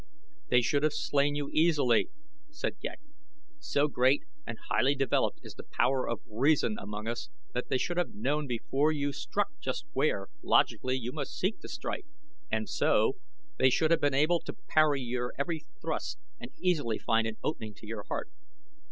[0.49, 2.09] "They should have slain you easily,"
[2.49, 2.99] said Ghek.
[3.59, 7.97] "So great and highly developed is the power of reason among us that they should
[7.97, 12.07] have known before you struck just where, logically, you must seek to strike,
[12.51, 13.17] and so
[13.59, 17.75] they should have been able to parry your every thrust and easily find an opening
[17.75, 18.31] to your heart."